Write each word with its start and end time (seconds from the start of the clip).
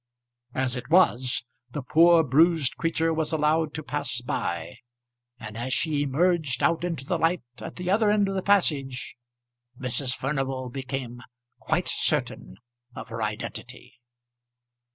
As 0.55 0.75
it 0.75 0.89
was, 0.89 1.43
the 1.73 1.83
poor 1.83 2.23
bruised 2.23 2.75
creature 2.75 3.13
was 3.13 3.31
allowed 3.31 3.75
to 3.75 3.83
pass 3.83 4.19
by, 4.19 4.77
and 5.39 5.55
as 5.55 5.73
she 5.73 6.01
emerged 6.01 6.63
out 6.63 6.83
into 6.83 7.05
the 7.05 7.19
light 7.19 7.43
at 7.59 7.75
the 7.75 7.91
other 7.91 8.09
end 8.09 8.27
of 8.27 8.33
the 8.33 8.41
passage 8.41 9.15
Mrs. 9.79 10.15
Furnival 10.15 10.69
became 10.71 11.21
quite 11.59 11.87
certain 11.87 12.55
of 12.95 13.09
her 13.09 13.21
identity. 13.21 13.99